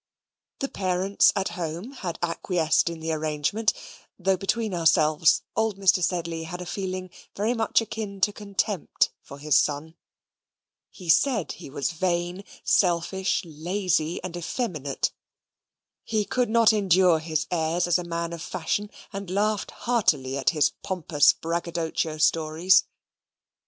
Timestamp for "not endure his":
16.49-17.45